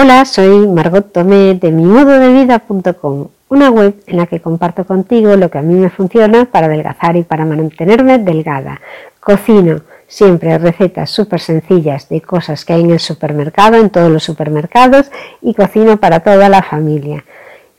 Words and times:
Hola, 0.00 0.24
soy 0.26 0.68
Margot 0.68 1.10
Tomé 1.10 1.54
de 1.54 1.72
mimododevida.com, 1.72 3.30
una 3.48 3.68
web 3.68 3.96
en 4.06 4.16
la 4.18 4.26
que 4.26 4.40
comparto 4.40 4.84
contigo 4.86 5.34
lo 5.34 5.50
que 5.50 5.58
a 5.58 5.62
mí 5.62 5.74
me 5.74 5.90
funciona 5.90 6.44
para 6.44 6.68
adelgazar 6.68 7.16
y 7.16 7.24
para 7.24 7.44
mantenerme 7.44 8.20
delgada. 8.20 8.80
Cocino 9.18 9.80
siempre 10.06 10.56
recetas 10.56 11.10
súper 11.10 11.40
sencillas 11.40 12.08
de 12.08 12.20
cosas 12.20 12.64
que 12.64 12.74
hay 12.74 12.82
en 12.82 12.92
el 12.92 13.00
supermercado, 13.00 13.74
en 13.74 13.90
todos 13.90 14.08
los 14.08 14.22
supermercados, 14.22 15.10
y 15.42 15.52
cocino 15.52 15.96
para 15.96 16.20
toda 16.20 16.48
la 16.48 16.62
familia. 16.62 17.24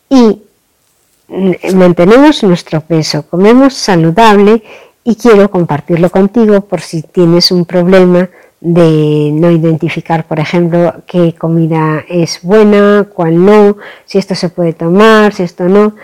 Y 0.10 0.42
mantenemos 1.74 2.44
nuestro 2.44 2.82
peso, 2.82 3.24
comemos 3.30 3.76
saludable 3.76 4.62
y 5.06 5.16
quiero 5.16 5.50
compartirlo 5.50 6.10
contigo 6.10 6.60
por 6.60 6.82
si 6.82 7.02
tienes 7.02 7.50
un 7.50 7.64
problema 7.64 8.28
de 8.62 9.32
no 9.34 9.52
identificar, 9.52 10.26
por 10.26 10.40
ejemplo, 10.40 10.94
qué 11.08 11.34
comida 11.34 12.04
es 12.10 12.40
buena, 12.42 13.08
cuál 13.14 13.46
no, 13.46 13.78
si 14.06 14.18
esto 14.18 14.36
se 14.36 14.50
puede 14.50 14.74
tomar, 14.74 15.34
si 15.34 15.44
esto 15.44 15.66
no. 15.66 15.96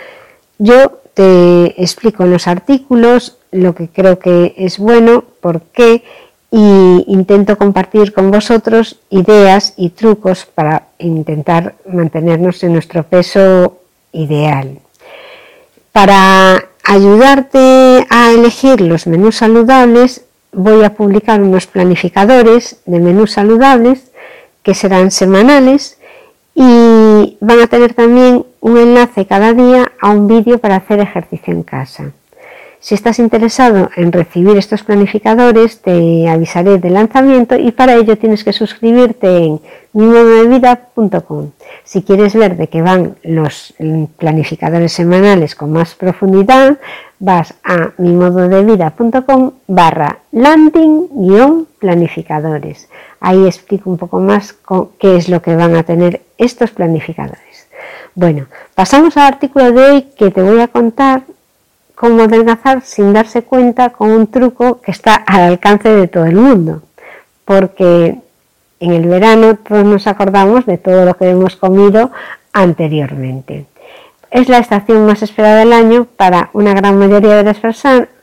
Yo 0.57 1.01
te 1.13 1.81
explico 1.81 2.23
en 2.23 2.31
los 2.31 2.47
artículos 2.47 3.37
lo 3.51 3.75
que 3.75 3.89
creo 3.89 4.19
que 4.19 4.53
es 4.57 4.77
bueno, 4.77 5.23
por 5.41 5.61
qué, 5.61 6.03
y 6.51 7.03
intento 7.07 7.57
compartir 7.57 8.13
con 8.13 8.31
vosotros 8.31 8.99
ideas 9.09 9.73
y 9.75 9.89
trucos 9.89 10.45
para 10.45 10.87
intentar 10.99 11.75
mantenernos 11.91 12.63
en 12.63 12.73
nuestro 12.73 13.03
peso 13.03 13.79
ideal. 14.13 14.79
Para 15.91 16.63
ayudarte 16.83 18.05
a 18.09 18.31
elegir 18.31 18.79
los 18.79 19.07
menús 19.07 19.37
saludables, 19.37 20.23
voy 20.55 20.83
a 20.83 20.93
publicar 20.93 21.41
unos 21.41 21.67
planificadores 21.67 22.81
de 22.85 22.99
menús 22.99 23.33
saludables 23.33 24.11
que 24.63 24.73
serán 24.73 25.11
semanales 25.11 25.99
y 26.55 27.37
van 27.39 27.61
a 27.61 27.67
tener 27.67 27.93
también 27.93 28.45
un 28.61 28.77
enlace 28.77 29.25
cada 29.25 29.53
día 29.53 29.91
a 30.01 30.09
un 30.09 30.27
vídeo 30.27 30.57
para 30.57 30.77
hacer 30.77 30.99
ejercicio 30.99 31.53
en 31.53 31.63
casa. 31.63 32.11
Si 32.85 32.93
estás 32.93 33.17
interesado 33.17 33.89
en 33.95 34.11
recibir 34.11 34.57
estos 34.57 34.83
planificadores, 34.83 35.81
te 35.81 36.29
avisaré 36.29 36.77
del 36.77 36.93
lanzamiento 36.93 37.55
y 37.55 37.71
para 37.71 37.95
ello 37.95 38.15
tienes 38.15 38.43
que 38.43 38.53
suscribirte 38.53 39.43
en 39.43 39.59
mimododevida.com. 39.93 41.49
Si 41.83 42.03
quieres 42.03 42.35
ver 42.35 42.57
de 42.57 42.67
qué 42.67 42.83
van 42.83 43.15
los 43.23 43.73
planificadores 44.17 44.93
semanales 44.93 45.55
con 45.55 45.71
más 45.71 45.95
profundidad, 45.95 46.77
vas 47.17 47.55
a 47.63 47.93
mimododevida.com 47.97 49.53
barra 49.65 50.19
landing-planificadores. 50.31 52.87
Ahí 53.19 53.47
explico 53.47 53.89
un 53.89 53.97
poco 53.97 54.19
más 54.19 54.55
qué 54.99 55.15
es 55.15 55.27
lo 55.27 55.41
que 55.41 55.55
van 55.55 55.75
a 55.75 55.81
tener 55.81 56.21
estos 56.37 56.69
planificadores. 56.69 57.67
Bueno, 58.13 58.45
pasamos 58.75 59.17
al 59.17 59.23
artículo 59.23 59.71
de 59.71 59.89
hoy 59.89 60.03
que 60.15 60.29
te 60.29 60.43
voy 60.43 60.61
a 60.61 60.67
contar 60.67 61.23
cómo 61.95 62.23
adelgazar 62.23 62.81
sin 62.83 63.13
darse 63.13 63.41
cuenta 63.41 63.89
con 63.89 64.11
un 64.11 64.27
truco 64.27 64.81
que 64.81 64.91
está 64.91 65.15
al 65.15 65.41
alcance 65.41 65.89
de 65.89 66.07
todo 66.07 66.25
el 66.25 66.35
mundo. 66.35 66.81
Porque 67.45 68.17
en 68.79 68.91
el 68.91 69.07
verano 69.07 69.55
todos 69.55 69.85
nos 69.85 70.07
acordamos 70.07 70.65
de 70.65 70.77
todo 70.77 71.05
lo 71.05 71.15
que 71.15 71.29
hemos 71.29 71.55
comido 71.55 72.11
anteriormente. 72.53 73.65
Es 74.31 74.49
la 74.49 74.57
estación 74.57 75.05
más 75.05 75.23
esperada 75.23 75.59
del 75.59 75.73
año 75.73 76.07
para 76.17 76.49
una 76.53 76.73
gran 76.73 76.97
mayoría 76.97 77.35
de 77.35 77.43
las 77.43 77.59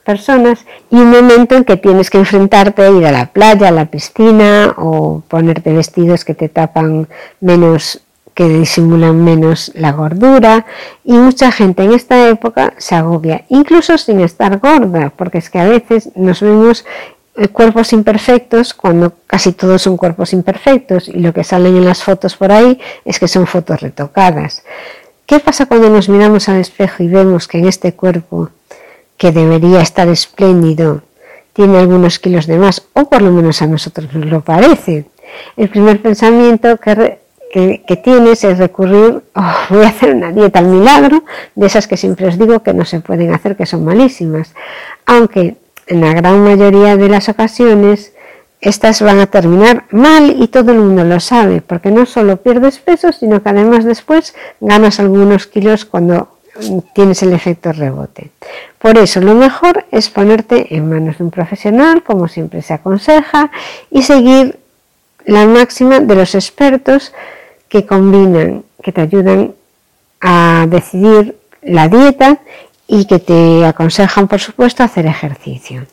personas 0.04 0.66
y 0.90 0.96
un 0.96 1.10
momento 1.10 1.56
en 1.56 1.64
que 1.64 1.76
tienes 1.76 2.10
que 2.10 2.18
enfrentarte 2.18 2.82
a 2.82 2.90
ir 2.90 3.06
a 3.06 3.12
la 3.12 3.26
playa, 3.26 3.68
a 3.68 3.72
la 3.72 3.86
piscina 3.86 4.74
o 4.76 5.22
ponerte 5.26 5.72
vestidos 5.72 6.24
que 6.24 6.34
te 6.34 6.48
tapan 6.48 7.08
menos 7.40 8.02
que 8.34 8.48
disimulan 8.48 9.22
menos 9.22 9.72
la 9.74 9.92
gordura 9.92 10.66
y 11.04 11.12
mucha 11.12 11.52
gente 11.52 11.84
en 11.84 11.92
esta 11.92 12.28
época 12.28 12.74
se 12.78 12.94
agobia, 12.94 13.44
incluso 13.48 13.98
sin 13.98 14.20
estar 14.20 14.58
gorda, 14.58 15.12
porque 15.16 15.38
es 15.38 15.50
que 15.50 15.58
a 15.58 15.64
veces 15.64 16.10
nos 16.16 16.40
vemos 16.40 16.84
eh, 17.34 17.48
cuerpos 17.48 17.92
imperfectos 17.92 18.74
cuando 18.74 19.14
casi 19.26 19.52
todos 19.52 19.82
son 19.82 19.96
cuerpos 19.96 20.32
imperfectos 20.32 21.08
y 21.08 21.20
lo 21.20 21.32
que 21.32 21.44
salen 21.44 21.76
en 21.76 21.84
las 21.84 22.02
fotos 22.02 22.36
por 22.36 22.52
ahí 22.52 22.78
es 23.04 23.18
que 23.18 23.28
son 23.28 23.46
fotos 23.46 23.80
retocadas. 23.80 24.62
¿Qué 25.26 25.38
pasa 25.38 25.66
cuando 25.66 25.88
nos 25.88 26.08
miramos 26.08 26.48
al 26.48 26.56
espejo 26.56 27.02
y 27.02 27.08
vemos 27.08 27.48
que 27.48 27.58
en 27.58 27.66
este 27.66 27.94
cuerpo, 27.94 28.50
que 29.16 29.32
debería 29.32 29.80
estar 29.80 30.08
espléndido, 30.08 31.02
tiene 31.52 31.78
algunos 31.78 32.18
kilos 32.18 32.46
de 32.46 32.58
más, 32.58 32.82
o 32.92 33.08
por 33.08 33.22
lo 33.22 33.30
menos 33.30 33.62
a 33.62 33.66
nosotros 33.66 34.12
nos 34.12 34.26
lo 34.26 34.40
parece? 34.42 35.06
El 35.56 35.70
primer 35.70 36.02
pensamiento 36.02 36.76
que 36.76 37.21
que, 37.52 38.00
tienes 38.02 38.42
es 38.44 38.58
recurrir, 38.58 39.22
oh, 39.34 39.54
voy 39.68 39.84
a 39.84 39.88
hacer 39.88 40.14
una 40.14 40.32
dieta 40.32 40.58
al 40.58 40.66
milagro, 40.66 41.24
de 41.54 41.66
esas 41.66 41.86
que 41.86 41.96
siempre 41.96 42.26
os 42.26 42.38
digo 42.38 42.62
que 42.62 42.74
no 42.74 42.84
se 42.84 43.00
pueden 43.00 43.32
hacer, 43.32 43.56
que 43.56 43.66
son 43.66 43.84
malísimas. 43.84 44.54
Aunque 45.06 45.56
en 45.86 46.00
la 46.00 46.14
gran 46.14 46.42
mayoría 46.42 46.96
de 46.96 47.08
las 47.08 47.28
ocasiones 47.28 48.14
estas 48.60 49.02
van 49.02 49.18
a 49.18 49.26
terminar 49.26 49.84
mal 49.90 50.36
y 50.38 50.46
todo 50.46 50.70
el 50.72 50.78
mundo 50.78 51.04
lo 51.04 51.18
sabe, 51.20 51.60
porque 51.60 51.90
no 51.90 52.06
solo 52.06 52.36
pierdes 52.38 52.78
peso, 52.78 53.12
sino 53.12 53.42
que 53.42 53.48
además 53.48 53.84
después 53.84 54.34
ganas 54.60 55.00
algunos 55.00 55.46
kilos 55.46 55.84
cuando 55.84 56.28
tienes 56.94 57.22
el 57.22 57.32
efecto 57.32 57.72
rebote. 57.72 58.30
Por 58.78 58.98
eso 58.98 59.20
lo 59.20 59.34
mejor 59.34 59.84
es 59.90 60.10
ponerte 60.10 60.76
en 60.76 60.88
manos 60.88 61.18
de 61.18 61.24
un 61.24 61.30
profesional, 61.30 62.04
como 62.04 62.28
siempre 62.28 62.62
se 62.62 62.74
aconseja, 62.74 63.50
y 63.90 64.02
seguir 64.02 64.58
la 65.24 65.44
máxima 65.46 65.98
de 65.98 66.14
los 66.14 66.34
expertos 66.34 67.12
que 67.72 67.86
combinan, 67.86 68.64
que 68.82 68.92
te 68.92 69.00
ayudan 69.00 69.54
a 70.20 70.66
decidir 70.68 71.38
la 71.62 71.88
dieta 71.88 72.38
y 72.86 73.06
que 73.06 73.18
te 73.18 73.64
aconsejan, 73.64 74.28
por 74.28 74.40
supuesto, 74.40 74.82
hacer 74.82 75.06
ejercicio. 75.06 75.86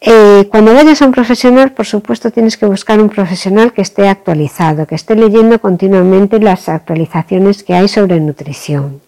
Eh, 0.00 0.48
cuando 0.50 0.74
vayas 0.74 1.00
a 1.00 1.06
un 1.06 1.12
profesional, 1.12 1.70
por 1.70 1.86
supuesto, 1.86 2.32
tienes 2.32 2.56
que 2.56 2.66
buscar 2.66 3.00
un 3.00 3.08
profesional 3.08 3.72
que 3.72 3.82
esté 3.82 4.08
actualizado, 4.08 4.84
que 4.84 4.96
esté 4.96 5.14
leyendo 5.14 5.60
continuamente 5.60 6.40
las 6.40 6.68
actualizaciones 6.68 7.62
que 7.62 7.74
hay 7.74 7.86
sobre 7.86 8.18
nutrición. 8.18 9.00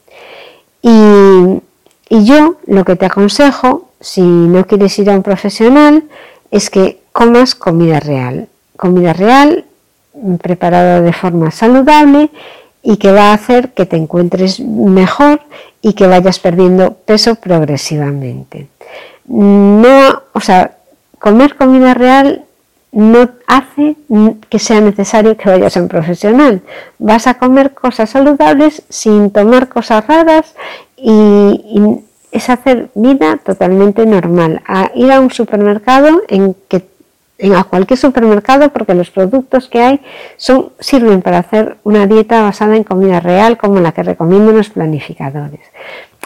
Y, 0.83 1.63
y 2.11 2.25
yo 2.25 2.59
lo 2.69 2.85
que 2.85 2.95
te 2.95 3.07
aconsejo, 3.07 3.89
si 4.01 4.23
no 4.23 4.69
quieres 4.69 4.97
ir 5.01 5.11
a 5.11 5.17
un 5.17 5.25
profesional, 5.25 6.05
es 6.53 6.71
que 6.71 7.01
comas 7.11 7.57
comida 7.57 7.99
real. 7.99 8.47
Comida 8.77 9.13
real 9.13 9.65
preparada 10.41 11.01
de 11.01 11.13
forma 11.13 11.51
saludable 11.51 12.31
y 12.83 12.97
que 12.97 13.13
va 13.13 13.31
a 13.31 13.35
hacer 13.35 13.71
que 13.71 13.87
te 13.87 13.97
encuentres 13.97 14.61
mejor 14.61 15.41
y 15.81 15.95
que 15.95 16.07
vayas 16.07 16.39
perdiendo 16.39 16.95
peso 16.95 17.37
progresivamente. 17.37 18.69
No, 19.27 20.23
o 20.33 20.41
sea, 20.41 20.77
comer 21.19 21.57
comida 21.57 21.95
real 21.95 22.45
no 22.93 23.31
hace 23.47 23.97
que 24.51 24.59
sea 24.59 24.81
necesario 24.81 25.37
que 25.37 25.49
vayas 25.49 25.77
a 25.77 25.83
un 25.83 25.89
profesional. 25.89 26.63
Vas 26.99 27.27
a 27.27 27.35
comer 27.35 27.73
cosas 27.73 28.11
saludables 28.11 28.83
sin 28.89 29.31
tomar 29.31 29.69
cosas 29.69 30.07
raras 30.07 30.55
y, 30.97 32.01
es 32.31 32.49
hacer 32.49 32.89
vida 32.95 33.39
totalmente 33.45 34.07
normal. 34.07 34.63
Ir 34.95 35.13
a 35.13 35.21
un 35.21 35.31
supermercado 35.31 36.23
en 36.29 36.57
que 36.67 36.81
a 37.51 37.65
cualquier 37.65 37.99
supermercado 37.99 38.71
porque 38.73 38.95
los 38.95 39.11
productos 39.11 39.69
que 39.69 39.83
hay 39.83 40.01
son, 40.37 40.71
sirven 40.79 41.23
para 41.23 41.39
hacer 41.39 41.77
una 41.85 42.07
dieta 42.07 42.43
basada 42.43 42.77
en 42.77 42.85
comida 42.85 43.21
real 43.21 43.59
como 43.59 43.81
la 43.81 43.93
que 43.93 44.03
recomiendo 44.03 44.53
los 44.53 44.71
planificadores. 44.71 45.61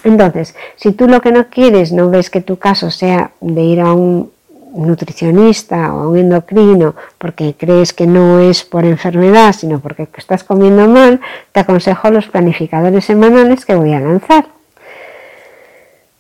Entonces, 0.04 0.54
si 0.77 0.93
tú 0.93 1.09
lo 1.09 1.21
que 1.21 1.32
no 1.32 1.49
quieres, 1.49 1.93
no 1.93 2.10
ves 2.10 2.31
que 2.31 2.41
tu 2.41 2.59
caso 2.59 2.91
sea 2.91 3.31
de 3.41 3.62
ir 3.62 3.81
a 3.81 3.93
un 3.93 4.31
nutricionista 4.75 5.94
o 5.94 6.00
a 6.00 6.09
un 6.09 6.19
endocrino 6.19 6.94
porque 7.18 7.54
crees 7.57 7.92
que 7.92 8.07
no 8.07 8.41
es 8.41 8.63
por 8.63 8.84
enfermedad, 8.84 9.54
sino 9.54 9.80
porque 9.80 10.09
estás 10.16 10.45
comiendo 10.45 10.86
mal, 10.86 11.21
te 11.53 11.60
aconsejo 11.60 12.10
los 12.10 12.28
planificadores 12.28 13.04
semanales 13.04 13.65
que 13.65 13.74
voy 13.74 13.95
a 13.95 14.01
lanzar. 14.01 14.55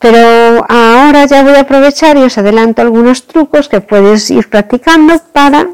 Pero 0.08 0.64
ahora 0.68 1.24
ya 1.26 1.42
voy 1.42 1.54
a 1.54 1.62
aprovechar 1.62 2.16
y 2.16 2.22
os 2.22 2.38
adelanto 2.38 2.80
algunos 2.80 3.26
trucos 3.26 3.68
que 3.68 3.80
puedes 3.80 4.30
ir 4.30 4.48
practicando 4.48 5.20
para 5.32 5.66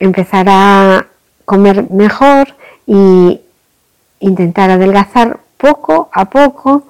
empezar 0.00 0.46
a 0.48 1.06
comer 1.44 1.88
mejor 1.88 2.48
y 2.84 3.40
intentar 4.18 4.70
adelgazar 4.70 5.38
poco 5.56 6.10
a 6.12 6.24
poco 6.24 6.82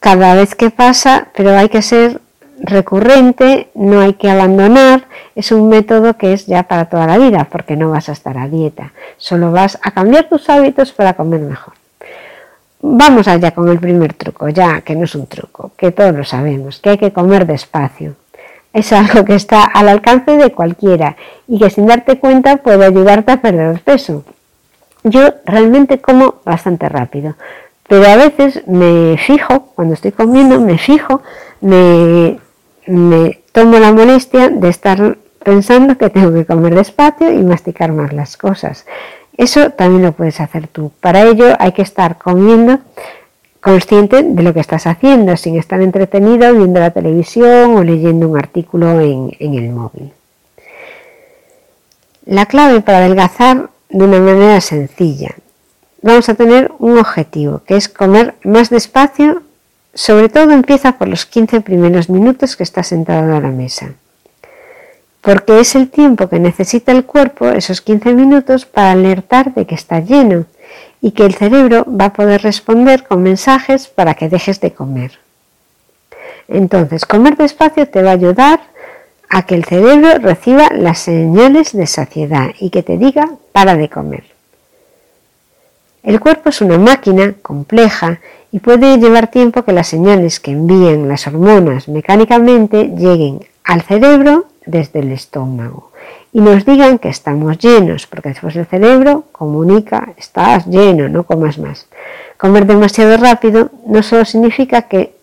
cada 0.00 0.34
vez 0.34 0.56
que 0.56 0.70
pasa, 0.70 1.28
pero 1.36 1.56
hay 1.56 1.68
que 1.68 1.82
ser 1.82 2.20
recurrente, 2.58 3.70
no 3.76 4.00
hay 4.00 4.14
que 4.14 4.28
abandonar, 4.28 5.06
es 5.36 5.52
un 5.52 5.68
método 5.68 6.16
que 6.16 6.32
es 6.32 6.46
ya 6.46 6.64
para 6.64 6.86
toda 6.86 7.06
la 7.06 7.18
vida, 7.18 7.46
porque 7.48 7.76
no 7.76 7.90
vas 7.90 8.08
a 8.08 8.12
estar 8.12 8.36
a 8.38 8.48
dieta, 8.48 8.92
solo 9.18 9.52
vas 9.52 9.78
a 9.82 9.92
cambiar 9.92 10.28
tus 10.28 10.50
hábitos 10.50 10.90
para 10.90 11.14
comer 11.14 11.42
mejor. 11.42 11.74
Vamos 12.80 13.26
allá 13.26 13.50
con 13.50 13.68
el 13.68 13.78
primer 13.80 14.14
truco, 14.14 14.48
ya 14.48 14.82
que 14.82 14.94
no 14.94 15.04
es 15.04 15.14
un 15.14 15.26
truco, 15.26 15.72
que 15.76 15.90
todos 15.90 16.14
lo 16.14 16.24
sabemos, 16.24 16.78
que 16.78 16.90
hay 16.90 16.98
que 16.98 17.12
comer 17.12 17.46
despacio. 17.46 18.14
Es 18.72 18.92
algo 18.92 19.24
que 19.24 19.34
está 19.34 19.64
al 19.64 19.88
alcance 19.88 20.36
de 20.36 20.52
cualquiera 20.52 21.16
y 21.48 21.58
que 21.58 21.70
sin 21.70 21.86
darte 21.86 22.18
cuenta 22.18 22.58
puede 22.58 22.84
ayudarte 22.84 23.32
a 23.32 23.40
perder 23.40 23.80
peso. 23.80 24.24
Yo 25.02 25.34
realmente 25.44 26.00
como 26.00 26.36
bastante 26.44 26.88
rápido, 26.88 27.34
pero 27.88 28.06
a 28.06 28.16
veces 28.16 28.66
me 28.68 29.16
fijo, 29.18 29.72
cuando 29.74 29.94
estoy 29.94 30.12
comiendo, 30.12 30.60
me 30.60 30.78
fijo, 30.78 31.22
me, 31.60 32.38
me 32.86 33.40
tomo 33.52 33.78
la 33.78 33.92
molestia 33.92 34.50
de 34.50 34.68
estar 34.68 35.16
pensando 35.42 35.96
que 35.96 36.10
tengo 36.10 36.32
que 36.32 36.44
comer 36.44 36.74
despacio 36.74 37.32
y 37.32 37.42
masticar 37.42 37.92
más 37.92 38.12
las 38.12 38.36
cosas. 38.36 38.86
Eso 39.38 39.70
también 39.70 40.02
lo 40.02 40.12
puedes 40.12 40.40
hacer 40.40 40.66
tú. 40.66 40.90
Para 41.00 41.22
ello 41.22 41.54
hay 41.60 41.70
que 41.72 41.82
estar 41.82 42.18
comiendo 42.18 42.80
consciente 43.60 44.22
de 44.22 44.42
lo 44.42 44.52
que 44.52 44.60
estás 44.60 44.86
haciendo, 44.86 45.36
sin 45.36 45.56
estar 45.56 45.80
entretenido 45.80 46.52
viendo 46.54 46.80
la 46.80 46.90
televisión 46.90 47.76
o 47.76 47.84
leyendo 47.84 48.28
un 48.28 48.36
artículo 48.36 49.00
en, 49.00 49.30
el 49.38 49.70
móvil. 49.70 50.12
La 52.26 52.46
clave 52.46 52.80
para 52.80 52.98
adelgazar 52.98 53.70
de 53.88 54.04
una 54.04 54.18
manera 54.18 54.60
sencilla. 54.60 55.34
Vamos 56.02 56.28
a 56.28 56.34
tener 56.34 56.72
un 56.80 56.98
objetivo, 56.98 57.62
que 57.64 57.76
es 57.76 57.88
comer 57.88 58.34
más 58.42 58.70
despacio. 58.70 59.42
Sobre 59.94 60.28
todo 60.28 60.50
empieza 60.50 60.98
por 60.98 61.08
los 61.08 61.26
15 61.26 61.60
primeros 61.60 62.10
minutos 62.10 62.56
que 62.56 62.64
estás 62.64 62.88
sentado 62.88 63.34
a 63.34 63.40
la 63.40 63.50
mesa. 63.50 63.94
Porque 65.28 65.60
es 65.60 65.74
el 65.74 65.90
tiempo 65.90 66.30
que 66.30 66.38
necesita 66.38 66.90
el 66.90 67.04
cuerpo, 67.04 67.50
esos 67.50 67.82
15 67.82 68.14
minutos, 68.14 68.64
para 68.64 68.92
alertar 68.92 69.52
de 69.52 69.66
que 69.66 69.74
está 69.74 70.00
lleno 70.00 70.46
y 71.02 71.10
que 71.10 71.26
el 71.26 71.34
cerebro 71.34 71.84
va 71.84 72.06
a 72.06 72.12
poder 72.14 72.40
responder 72.40 73.06
con 73.06 73.22
mensajes 73.22 73.88
para 73.88 74.14
que 74.14 74.30
dejes 74.30 74.58
de 74.62 74.72
comer. 74.72 75.18
Entonces, 76.48 77.04
comer 77.04 77.36
despacio 77.36 77.86
te 77.86 78.02
va 78.02 78.12
a 78.12 78.14
ayudar 78.14 78.60
a 79.28 79.44
que 79.44 79.54
el 79.54 79.66
cerebro 79.66 80.18
reciba 80.18 80.70
las 80.72 81.00
señales 81.00 81.74
de 81.74 81.86
saciedad 81.86 82.52
y 82.58 82.70
que 82.70 82.82
te 82.82 82.96
diga 82.96 83.28
para 83.52 83.76
de 83.76 83.90
comer. 83.90 84.24
El 86.04 86.20
cuerpo 86.20 86.48
es 86.48 86.62
una 86.62 86.78
máquina 86.78 87.34
compleja 87.42 88.20
y 88.50 88.60
puede 88.60 88.96
llevar 88.96 89.30
tiempo 89.30 89.62
que 89.62 89.74
las 89.74 89.88
señales 89.88 90.40
que 90.40 90.52
envían 90.52 91.06
las 91.06 91.26
hormonas 91.26 91.86
mecánicamente 91.86 92.84
lleguen 92.96 93.40
al 93.62 93.82
cerebro 93.82 94.46
desde 94.68 95.00
el 95.00 95.12
estómago 95.12 95.90
y 96.32 96.40
nos 96.40 96.64
digan 96.64 96.98
que 96.98 97.08
estamos 97.08 97.58
llenos, 97.58 98.06
porque 98.06 98.30
después 98.30 98.54
el 98.56 98.66
cerebro 98.66 99.24
comunica, 99.32 100.12
estás 100.16 100.66
lleno, 100.66 101.08
no 101.08 101.24
comas 101.24 101.58
más. 101.58 101.86
Comer 102.36 102.66
demasiado 102.66 103.16
rápido 103.16 103.70
no 103.86 104.02
solo 104.02 104.24
significa 104.24 104.82
que 104.82 105.14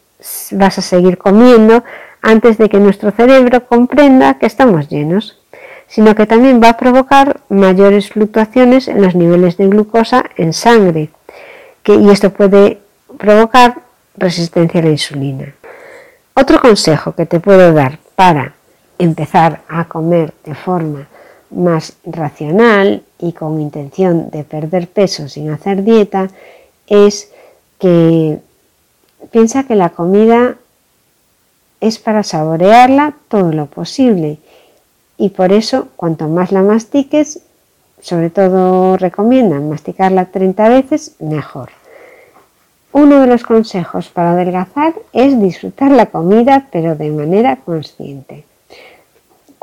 vas 0.51 0.77
a 0.79 0.81
seguir 0.81 1.17
comiendo 1.17 1.83
antes 2.21 2.57
de 2.57 2.69
que 2.69 2.79
nuestro 2.79 3.11
cerebro 3.11 3.65
comprenda 3.67 4.39
que 4.39 4.47
estamos 4.47 4.89
llenos, 4.89 5.39
sino 5.87 6.15
que 6.15 6.25
también 6.25 6.59
va 6.61 6.69
a 6.69 6.77
provocar 6.77 7.41
mayores 7.49 8.09
fluctuaciones 8.09 8.87
en 8.87 9.01
los 9.01 9.13
niveles 9.13 9.57
de 9.57 9.67
glucosa 9.67 10.25
en 10.35 10.53
sangre, 10.53 11.09
y 11.85 12.09
esto 12.09 12.31
puede 12.31 12.79
provocar 13.19 13.75
resistencia 14.17 14.81
a 14.81 14.83
la 14.83 14.89
insulina. 14.89 15.53
Otro 16.33 16.59
consejo 16.59 17.13
que 17.13 17.27
te 17.27 17.39
puedo 17.39 17.71
dar 17.73 17.99
para 18.15 18.53
empezar 18.97 19.61
a 19.67 19.85
comer 19.85 20.33
de 20.43 20.55
forma 20.55 21.07
más 21.51 21.97
racional 22.05 23.03
y 23.19 23.33
con 23.33 23.61
intención 23.61 24.29
de 24.29 24.43
perder 24.43 24.87
peso 24.87 25.29
sin 25.29 25.49
hacer 25.49 25.83
dieta 25.83 26.29
es 26.87 27.31
que 27.79 28.39
piensa 29.31 29.63
que 29.63 29.75
la 29.75 29.89
comida 29.89 30.55
es 31.81 31.99
para 31.99 32.23
saborearla 32.23 33.15
todo 33.27 33.51
lo 33.51 33.67
posible 33.67 34.39
y 35.17 35.29
por 35.29 35.51
eso 35.53 35.89
cuanto 35.95 36.27
más 36.27 36.51
la 36.51 36.61
mastiques, 36.61 37.41
sobre 38.01 38.29
todo 38.29 38.97
recomiendan 38.97 39.69
masticarla 39.69 40.25
30 40.25 40.69
veces, 40.69 41.15
mejor. 41.19 41.69
Uno 42.91 43.21
de 43.21 43.27
los 43.27 43.43
consejos 43.43 44.09
para 44.09 44.31
adelgazar 44.31 44.93
es 45.13 45.39
disfrutar 45.39 45.91
la 45.91 46.07
comida 46.07 46.67
pero 46.71 46.95
de 46.95 47.09
manera 47.11 47.57
consciente. 47.57 48.45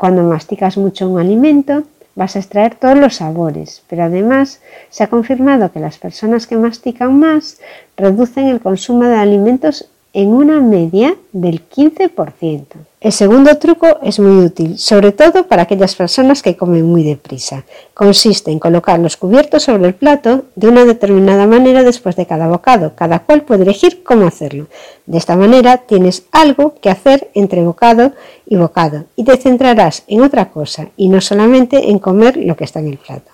Cuando 0.03 0.23
masticas 0.23 0.75
mucho 0.75 1.07
un 1.07 1.17
alimento, 1.17 1.83
vas 2.13 2.35
a 2.35 2.39
extraer 2.39 2.75
todos 2.75 2.99
los 2.99 3.15
sabores, 3.15 3.83
pero 3.87 4.03
además 4.03 4.59
se 4.89 5.05
ha 5.05 5.07
confirmado 5.07 5.71
que 5.71 5.79
las 5.79 5.97
personas 5.97 6.45
que 6.45 6.57
mastican 6.57 7.17
más 7.17 7.61
reducen 7.95 8.47
el 8.47 8.59
consumo 8.59 9.05
de 9.05 9.15
alimentos 9.15 9.87
en 10.11 10.33
una 10.33 10.59
media 10.59 11.15
del 11.31 11.61
15%. 11.69 12.65
El 13.03 13.11
segundo 13.11 13.57
truco 13.57 13.99
es 14.01 14.17
muy 14.17 14.45
útil, 14.45 14.79
sobre 14.79 15.11
todo 15.11 15.45
para 15.45 15.63
aquellas 15.63 15.93
personas 15.93 16.41
que 16.41 16.55
comen 16.55 16.85
muy 16.85 17.03
deprisa. 17.03 17.65
Consiste 17.93 18.49
en 18.49 18.59
colocar 18.59 18.97
los 18.97 19.17
cubiertos 19.17 19.63
sobre 19.63 19.87
el 19.87 19.93
plato 19.93 20.45
de 20.55 20.69
una 20.69 20.85
determinada 20.85 21.45
manera 21.45 21.83
después 21.83 22.15
de 22.15 22.25
cada 22.25 22.47
bocado. 22.47 22.95
Cada 22.95 23.19
cual 23.19 23.41
puede 23.41 23.63
elegir 23.63 24.05
cómo 24.05 24.25
hacerlo. 24.25 24.67
De 25.05 25.17
esta 25.17 25.35
manera 25.35 25.79
tienes 25.79 26.23
algo 26.31 26.75
que 26.79 26.89
hacer 26.89 27.29
entre 27.33 27.61
bocado 27.61 28.13
y 28.45 28.55
bocado 28.55 29.03
y 29.17 29.25
te 29.25 29.35
centrarás 29.35 30.03
en 30.07 30.21
otra 30.21 30.51
cosa 30.51 30.87
y 30.95 31.09
no 31.09 31.19
solamente 31.19 31.89
en 31.89 31.99
comer 31.99 32.37
lo 32.37 32.55
que 32.55 32.63
está 32.63 32.79
en 32.79 32.87
el 32.87 32.97
plato. 32.99 33.31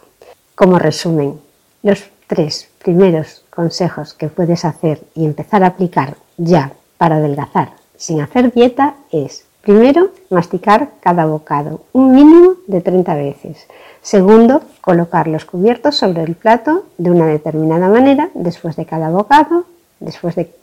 Como 0.56 0.80
resumen, 0.80 1.40
los 1.84 2.06
tres 2.26 2.70
primeros 2.84 3.44
consejos 3.52 4.16
que 4.16 4.30
puedes 4.30 4.66
hacer 4.66 5.00
y 5.14 5.26
empezar 5.26 5.64
a 5.64 5.68
aplicar 5.68 6.16
ya 6.38 6.74
para 6.98 7.18
adelgazar 7.18 7.74
sin 8.00 8.22
hacer 8.22 8.52
dieta 8.52 8.96
es, 9.12 9.44
primero, 9.62 10.12
masticar 10.30 10.90
cada 11.00 11.26
bocado, 11.26 11.82
un 11.94 12.14
mínimo 12.14 12.56
de 12.68 12.82
30 12.82 13.16
veces. 13.16 13.68
Segundo, 14.02 14.62
colocar 14.82 15.28
los 15.28 15.46
cubiertos 15.46 15.96
sobre 15.96 16.24
el 16.24 16.36
plato 16.36 16.86
de 16.98 17.12
una 17.12 17.28
determinada 17.28 17.90
manera 17.90 18.30
después 18.34 18.76
de 18.76 18.86
cada 18.86 19.10
bocado, 19.10 19.66
después 20.00 20.36
de 20.36 20.54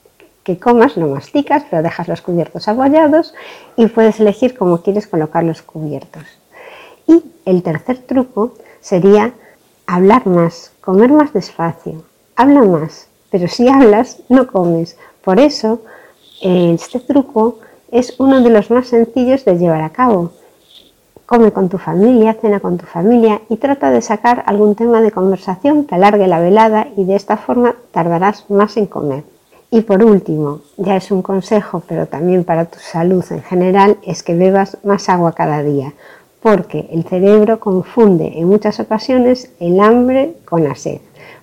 que 0.42 0.58
comas, 0.58 0.96
lo 0.96 1.08
masticas, 1.08 1.64
pero 1.68 1.82
dejas 1.82 2.06
los 2.06 2.22
cubiertos 2.22 2.68
apoyados 2.68 3.34
y 3.76 3.86
puedes 3.86 4.20
elegir 4.20 4.56
cómo 4.56 4.80
quieres 4.80 5.08
colocar 5.08 5.42
los 5.42 5.60
cubiertos. 5.60 6.22
Y 7.08 7.24
el 7.44 7.62
tercer 7.62 7.98
truco 7.98 8.54
sería 8.80 9.32
hablar 9.86 10.26
más, 10.26 10.72
comer 10.80 11.10
más 11.10 11.32
despacio. 11.32 12.04
Habla 12.36 12.62
más, 12.62 13.08
pero 13.30 13.48
si 13.48 13.68
hablas, 13.68 14.20
no 14.28 14.46
comes. 14.46 14.96
Por 15.22 15.40
eso, 15.40 15.82
este 16.40 17.00
truco 17.00 17.58
es 17.90 18.14
uno 18.18 18.40
de 18.40 18.50
los 18.50 18.70
más 18.70 18.88
sencillos 18.88 19.44
de 19.44 19.58
llevar 19.58 19.82
a 19.82 19.90
cabo. 19.90 20.32
Come 21.26 21.52
con 21.52 21.68
tu 21.68 21.78
familia, 21.78 22.34
cena 22.34 22.60
con 22.60 22.78
tu 22.78 22.86
familia 22.86 23.40
y 23.48 23.56
trata 23.56 23.90
de 23.90 24.00
sacar 24.00 24.44
algún 24.46 24.74
tema 24.74 25.00
de 25.00 25.10
conversación 25.10 25.84
que 25.84 25.94
alargue 25.94 26.28
la 26.28 26.40
velada 26.40 26.88
y 26.96 27.04
de 27.04 27.16
esta 27.16 27.36
forma 27.36 27.74
tardarás 27.90 28.48
más 28.50 28.76
en 28.76 28.86
comer. 28.86 29.24
Y 29.70 29.80
por 29.80 30.04
último, 30.04 30.60
ya 30.76 30.96
es 30.96 31.10
un 31.10 31.22
consejo, 31.22 31.82
pero 31.88 32.06
también 32.06 32.44
para 32.44 32.66
tu 32.66 32.78
salud 32.78 33.24
en 33.30 33.42
general, 33.42 33.96
es 34.02 34.22
que 34.22 34.36
bebas 34.36 34.78
más 34.84 35.08
agua 35.08 35.32
cada 35.32 35.64
día, 35.64 35.92
porque 36.40 36.88
el 36.92 37.02
cerebro 37.02 37.58
confunde 37.58 38.38
en 38.38 38.46
muchas 38.48 38.78
ocasiones 38.78 39.50
el 39.58 39.80
hambre 39.80 40.36
con 40.44 40.62
la 40.62 40.76
sed 40.76 41.00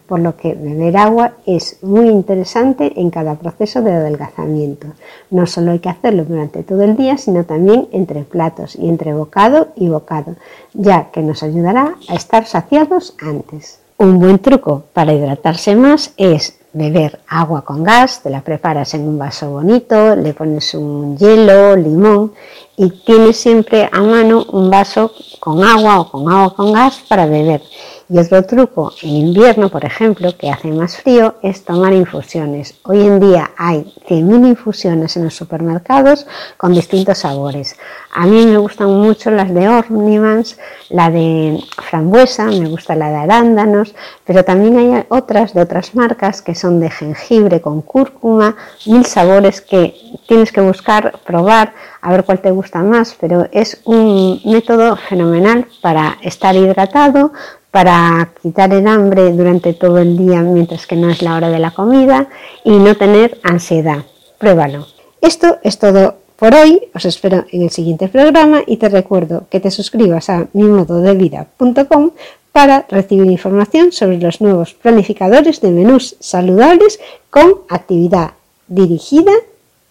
por 0.08 0.20
lo 0.20 0.36
que 0.36 0.54
beber 0.54 0.98
agua 0.98 1.34
es 1.46 1.78
muy 1.82 2.10
interesante 2.10 3.00
en 3.00 3.10
cada 3.10 3.36
proceso 3.36 3.82
de 3.82 3.94
adelgazamiento. 3.94 4.88
No 5.30 5.46
solo 5.48 5.72
hay 5.72 5.80
que 5.80 5.90
hacerlo 5.90 6.26
durante 6.26 6.64
todo 6.64 6.84
el 6.84 6.96
día, 6.96 7.18
sino 7.18 7.46
también 7.46 7.88
entre 7.92 8.24
platos 8.24 8.76
y 8.76 8.90
entre 8.90 9.14
bocado 9.14 9.70
y 9.76 9.88
bocado, 9.90 10.36
ya 10.74 11.12
que 11.12 11.22
nos 11.22 11.44
ayudará 11.44 11.96
a 12.10 12.16
estar 12.16 12.46
saciados 12.46 13.16
antes. 13.20 13.80
Un 13.98 14.20
buen 14.20 14.40
truco 14.40 14.84
para 14.94 15.14
hidratarse 15.14 15.76
más 15.76 16.14
es 16.18 16.58
beber 16.74 17.20
agua 17.28 17.64
con 17.64 17.84
gas, 17.84 18.22
te 18.24 18.30
la 18.30 18.42
preparas 18.42 18.94
en 18.96 19.08
un 19.08 19.20
vaso 19.20 19.52
bonito, 19.52 20.16
le 20.16 20.34
pones 20.34 20.74
un 20.74 21.18
hielo, 21.18 21.76
limón 21.76 22.34
y 22.76 22.90
tienes 22.90 23.38
siempre 23.38 23.88
a 23.92 24.02
mano 24.02 24.46
un 24.52 24.70
vaso 24.72 25.12
con 25.40 25.64
agua 25.64 26.02
o 26.02 26.10
con 26.10 26.30
agua 26.30 26.56
con 26.56 26.74
gas 26.74 27.04
para 27.08 27.28
beber. 27.28 27.62
Y 28.10 28.20
otro 28.20 28.44
truco 28.44 28.94
en 29.02 29.10
invierno, 29.10 29.70
por 29.70 29.86
ejemplo, 29.86 30.36
que 30.38 30.50
hace 30.50 30.68
más 30.68 30.98
frío, 30.98 31.36
es 31.42 31.64
tomar 31.64 31.94
infusiones. 31.94 32.76
Hoy 32.84 33.02
en 33.02 33.20
día 33.20 33.52
hay 33.58 33.94
100.000 34.08 34.50
infusiones 34.50 35.16
en 35.16 35.24
los 35.24 35.34
supermercados 35.34 36.28
con 36.58 36.74
distintos 36.74 37.20
sabores. 37.20 37.78
A 38.14 38.26
mí 38.26 38.46
me 38.46 38.58
gustan 38.58 38.90
mucho 38.90 39.32
las 39.32 39.54
de 39.54 39.70
Ornimans, 39.70 40.58
la 40.90 41.10
de 41.10 41.64
frambuesa, 41.90 42.46
me 42.46 42.68
gusta 42.68 42.96
la 42.96 43.10
de 43.10 43.16
arándanos, 43.16 43.96
pero 44.26 44.44
también 44.44 44.78
hay 44.78 45.06
otras 45.08 45.54
de 45.54 45.62
otras 45.62 45.96
marcas 45.96 46.42
que 46.42 46.56
son 46.56 46.82
de 46.82 46.90
jengibre 46.90 47.62
con 47.62 47.82
cúrcuma, 47.82 48.58
mil 48.86 49.06
sabores 49.06 49.62
que 49.62 49.96
tienes 50.28 50.52
que 50.52 50.62
buscar, 50.62 51.20
probar, 51.26 51.74
a 52.02 52.12
ver 52.12 52.26
cuál 52.26 52.40
te 52.40 52.52
gusta 52.52 52.80
más, 52.80 53.16
pero 53.20 53.48
es 53.54 53.82
un 53.86 54.42
método 54.44 54.98
fenomenal 54.98 55.68
para 55.82 56.18
estar 56.22 56.54
hidratado, 56.56 57.32
para 57.74 58.30
quitar 58.39 58.72
el 58.72 58.86
hambre 58.86 59.32
durante 59.32 59.74
todo 59.74 59.98
el 59.98 60.15
día 60.15 60.44
mientras 60.44 60.86
que 60.86 60.96
no 60.96 61.10
es 61.10 61.24
la 61.24 61.36
hora 61.36 61.50
de 61.50 61.58
la 61.58 61.72
comida 61.72 62.30
y 62.63 62.70
no 62.70 62.94
tener 62.94 63.39
ansiedad. 63.42 64.06
Pruébalo. 64.38 64.86
Esto 65.22 65.58
es 65.63 65.80
todo 65.80 66.18
por 66.36 66.53
hoy. 66.53 66.84
Os 66.94 67.06
espero 67.06 67.46
en 67.51 67.63
el 67.63 67.72
siguiente 67.72 68.10
programa 68.10 68.62
y 68.68 68.77
te 68.77 68.89
recuerdo 68.89 69.48
que 69.50 69.60
te 69.60 69.72
suscribas 69.72 70.30
a 70.30 70.46
mimododevida.com 70.53 72.12
para 72.51 72.86
recibir 72.89 73.25
información 73.32 73.92
sobre 73.92 74.20
los 74.20 74.39
nuevos 74.39 74.75
planificadores 74.75 75.60
de 75.60 75.72
menús 75.72 76.15
saludables 76.20 77.00
con 77.32 77.62
actividad 77.70 78.34
dirigida 78.68 79.34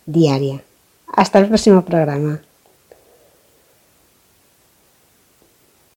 diaria. 0.07 0.63
Hasta 1.09 1.41
el 1.41 1.49
próximo 1.49 1.83
programa. 1.83 2.43